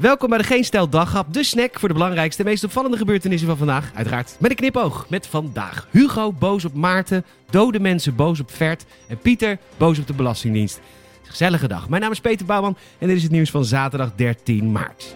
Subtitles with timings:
[0.00, 3.48] Welkom bij de Geen Stel Daghap, de snack voor de belangrijkste en meest opvallende gebeurtenissen
[3.48, 3.90] van vandaag.
[3.94, 5.06] Uiteraard met een knipoog.
[5.08, 10.06] Met vandaag Hugo boos op Maarten, dode mensen boos op Vert en Pieter boos op
[10.06, 10.80] de Belastingdienst.
[11.22, 11.88] Gezellige dag.
[11.88, 15.14] Mijn naam is Peter Bouwman en dit is het nieuws van zaterdag 13 maart.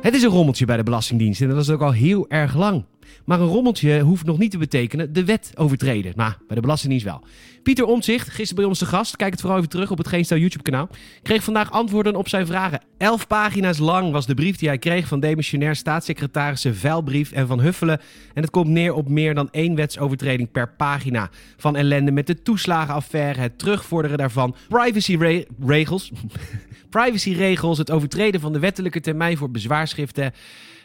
[0.00, 2.84] Het is een rommeltje bij de Belastingdienst en dat is ook al heel erg lang.
[3.24, 6.12] Maar een rommeltje hoeft nog niet te betekenen de wet overtreden.
[6.16, 7.22] Maar nou, bij de Belastingdienst wel.
[7.62, 10.38] Pieter Omtzigt, gisteren bij ons de gast, kijk het vooral even terug op het Geenstel
[10.38, 10.88] YouTube-kanaal,
[11.22, 12.80] kreeg vandaag antwoorden op zijn vragen.
[13.04, 17.60] Elf pagina's lang was de brief die hij kreeg van demissionair staatssecretarissen Veilbrief en Van
[17.60, 18.00] Huffelen.
[18.34, 21.30] En het komt neer op meer dan één wetsovertreding per pagina.
[21.56, 26.12] Van ellende met de toeslagenaffaire, het terugvorderen daarvan, privacyregels,
[26.90, 30.32] privacyregels, het overtreden van de wettelijke termijn voor bezwaarschriften.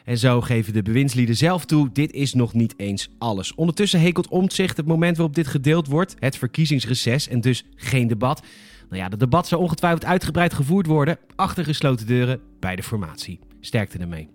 [0.05, 3.55] En zo geven de bewindslieden zelf toe, dit is nog niet eens alles.
[3.55, 8.41] Ondertussen hekelt Omtzigt het moment waarop dit gedeeld wordt, het verkiezingsreces en dus geen debat.
[8.89, 13.39] Nou ja, het debat zou ongetwijfeld uitgebreid gevoerd worden, achter gesloten deuren bij de formatie.
[13.59, 14.29] Sterkte ermee.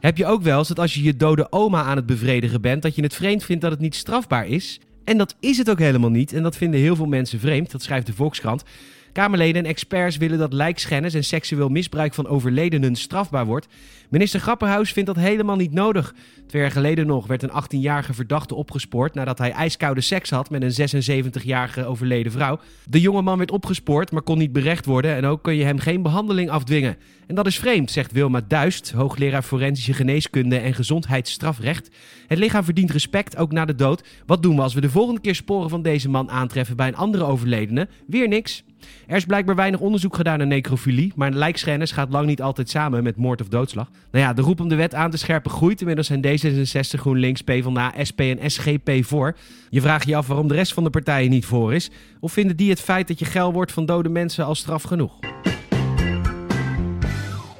[0.00, 2.82] Heb je ook wel eens dat als je je dode oma aan het bevredigen bent,
[2.82, 4.80] dat je het vreemd vindt dat het niet strafbaar is?
[5.04, 6.32] En dat is het ook helemaal niet.
[6.32, 7.70] En dat vinden heel veel mensen vreemd.
[7.70, 8.64] Dat schrijft de Volkskrant.
[9.12, 13.66] Kamerleden en experts willen dat lijkschennis en seksueel misbruik van overledenen strafbaar wordt.
[14.10, 16.14] Minister Grapperhaus vindt dat helemaal niet nodig.
[16.46, 20.62] Twee jaar geleden nog werd een 18-jarige verdachte opgespoord nadat hij ijskoude seks had met
[20.62, 21.02] een
[21.42, 22.60] 76-jarige overleden vrouw.
[22.84, 25.78] De jonge man werd opgespoord, maar kon niet berecht worden en ook kun je hem
[25.78, 26.96] geen behandeling afdwingen.
[27.26, 31.90] En dat is vreemd, zegt Wilma Duist, hoogleraar forensische geneeskunde en gezondheidsstrafrecht.
[32.26, 34.04] Het lichaam verdient respect, ook na de dood.
[34.26, 36.96] Wat doen we als we de volgende keer sporen van deze man aantreffen bij een
[36.96, 37.88] andere overledene?
[38.06, 38.64] Weer niks.
[39.06, 43.02] Er is blijkbaar weinig onderzoek gedaan naar necrofilie, maar lijkschennis gaat lang niet altijd samen
[43.02, 43.90] met moord of doodslag.
[44.10, 45.80] Nou ja, de roep om de wet aan te scherpen groeit.
[45.80, 49.36] Inmiddels zijn D66, GroenLinks, PvdA, SP en SGP voor.
[49.70, 51.90] Je vraagt je af waarom de rest van de partijen niet voor is.
[52.20, 55.18] Of vinden die het feit dat je geil wordt van dode mensen als straf genoeg?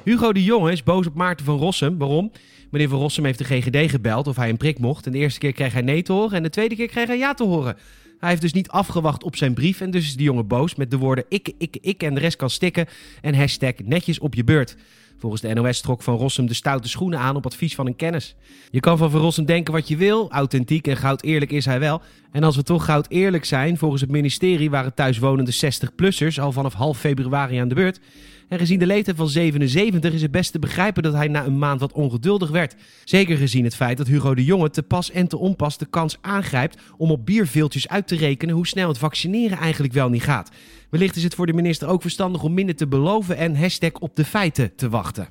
[0.03, 1.97] Hugo de Jonge is boos op Maarten van Rossum.
[1.97, 2.31] Waarom?
[2.71, 5.05] Meneer van Rossum heeft de GGD gebeld of hij een prik mocht.
[5.05, 7.17] En de eerste keer kreeg hij nee te horen en de tweede keer kreeg hij
[7.17, 7.77] ja te horen.
[8.19, 10.91] Hij heeft dus niet afgewacht op zijn brief en dus is de jongen boos met
[10.91, 12.87] de woorden ik, ik, ik en de rest kan stikken
[13.21, 14.75] en hashtag netjes op je beurt.
[15.17, 18.35] Volgens de NOS trok Van Rossum de stoute schoenen aan op advies van een kennis.
[18.69, 21.79] Je kan van Van Rossum denken wat je wil, authentiek en goud eerlijk is hij
[21.79, 22.01] wel.
[22.31, 26.73] En als we toch goud eerlijk zijn, volgens het ministerie waren thuiswonende 60-plussers al vanaf
[26.73, 27.99] half februari aan de beurt.
[28.51, 31.57] En gezien de leeftijd van 77 is het best te begrijpen dat hij na een
[31.57, 32.75] maand wat ongeduldig werd.
[33.03, 36.17] Zeker gezien het feit dat Hugo de Jonge te pas en te onpas de kans
[36.21, 40.51] aangrijpt om op bierveeltjes uit te rekenen hoe snel het vaccineren eigenlijk wel niet gaat.
[40.89, 44.15] Wellicht is het voor de minister ook verstandig om minder te beloven en hashtag op
[44.15, 45.27] de feiten te wachten.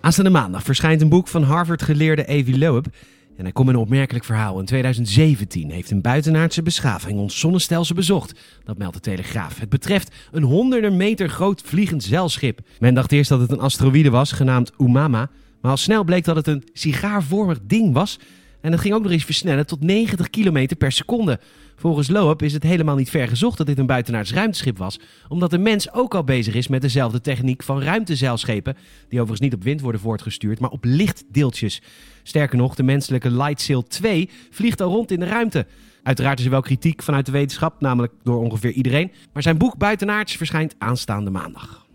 [0.00, 2.86] Aanstaande maandag verschijnt een boek van Harvard-geleerde Avi Loeb.
[3.36, 4.58] En hij komt een opmerkelijk verhaal.
[4.58, 8.40] In 2017 heeft een buitenaardse beschaving ons zonnestelsel bezocht.
[8.64, 9.58] Dat meldt de Telegraaf.
[9.58, 12.60] Het betreft een honderden meter groot vliegend zeilschip.
[12.78, 15.30] Men dacht eerst dat het een asteroïde was, genaamd Umama.
[15.60, 18.18] Maar al snel bleek dat het een sigaarvormig ding was.
[18.66, 21.40] En het ging ook nog eens versnellen tot 90 km per seconde.
[21.76, 25.50] Volgens Loeb is het helemaal niet ver gezocht dat dit een buitenaards ruimteschip was, omdat
[25.50, 28.76] de mens ook al bezig is met dezelfde techniek van ruimtezeilschepen,
[29.08, 31.82] die overigens niet op wind worden voortgestuurd, maar op lichtdeeltjes.
[32.22, 35.66] Sterker nog, de menselijke Lightsail 2 vliegt al rond in de ruimte.
[36.02, 39.76] Uiteraard is er wel kritiek vanuit de wetenschap, namelijk door ongeveer iedereen, maar zijn boek
[39.76, 41.86] Buitenaards verschijnt aanstaande maandag.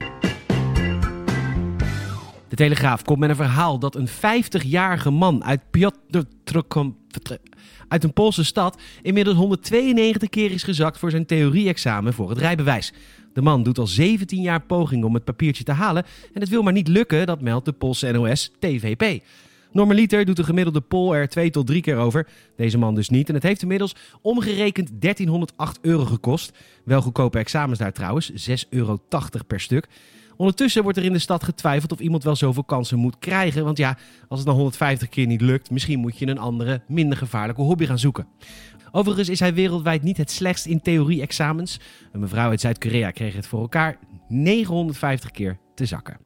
[2.62, 6.22] Telegraaf komt met een verhaal dat een 50-jarige man uit Piotr
[7.88, 12.94] uit een Poolse stad inmiddels 192 keer is gezakt voor zijn theorie-examen voor het rijbewijs.
[13.34, 16.62] De man doet al 17 jaar poging om het papiertje te halen en het wil
[16.62, 19.24] maar niet lukken, dat meldt de Poolse NOS TVP.
[19.72, 22.28] Normaliter doet de gemiddelde Pool er twee tot drie keer over.
[22.56, 23.30] Deze man dus niet.
[23.30, 26.58] En het heeft inmiddels omgerekend 1308 euro gekost.
[26.84, 29.00] Wel goedkope examens daar trouwens, 6,80 euro
[29.48, 29.88] per stuk.
[30.42, 33.64] Ondertussen wordt er in de stad getwijfeld of iemand wel zoveel kansen moet krijgen.
[33.64, 33.98] Want ja,
[34.28, 37.86] als het dan 150 keer niet lukt, misschien moet je een andere, minder gevaarlijke hobby
[37.86, 38.28] gaan zoeken.
[38.92, 41.80] Overigens is hij wereldwijd niet het slechtst in theorie-examens.
[42.12, 46.18] Een mevrouw uit Zuid-Korea kreeg het voor elkaar 950 keer te zakken.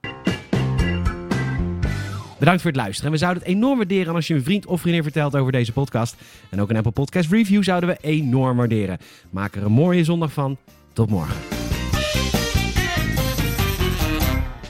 [2.39, 3.11] Bedankt voor het luisteren.
[3.11, 6.15] we zouden het enorm waarderen als je een vriend of vriendin vertelt over deze podcast.
[6.49, 8.97] En ook een Apple Podcast Review zouden we enorm waarderen.
[9.29, 10.57] Maak er een mooie zondag van.
[10.93, 11.64] Tot morgen.